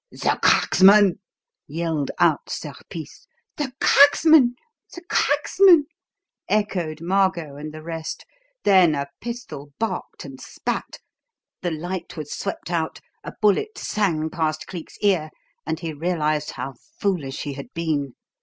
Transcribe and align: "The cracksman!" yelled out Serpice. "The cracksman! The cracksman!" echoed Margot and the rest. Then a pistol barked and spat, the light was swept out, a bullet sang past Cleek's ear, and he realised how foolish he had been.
"The 0.09 0.39
cracksman!" 0.41 1.19
yelled 1.67 2.09
out 2.17 2.49
Serpice. 2.49 3.27
"The 3.57 3.71
cracksman! 3.79 4.55
The 4.95 5.03
cracksman!" 5.03 5.83
echoed 6.49 7.01
Margot 7.01 7.55
and 7.57 7.71
the 7.71 7.83
rest. 7.83 8.25
Then 8.63 8.95
a 8.95 9.09
pistol 9.21 9.73
barked 9.77 10.25
and 10.25 10.41
spat, 10.41 10.97
the 11.61 11.69
light 11.69 12.17
was 12.17 12.33
swept 12.33 12.71
out, 12.71 12.99
a 13.23 13.33
bullet 13.43 13.77
sang 13.77 14.31
past 14.31 14.65
Cleek's 14.65 14.97
ear, 15.03 15.29
and 15.67 15.79
he 15.79 15.93
realised 15.93 16.49
how 16.53 16.73
foolish 16.99 17.43
he 17.43 17.53
had 17.53 17.71
been. 17.75 18.15